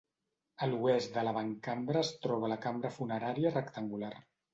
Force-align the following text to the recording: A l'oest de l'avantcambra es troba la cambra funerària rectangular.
A 0.65 0.67
l'oest 0.69 1.11
de 1.17 1.25
l'avantcambra 1.27 2.01
es 2.05 2.09
troba 2.23 2.49
la 2.53 2.57
cambra 2.63 2.91
funerària 2.97 3.53
rectangular. 3.53 4.11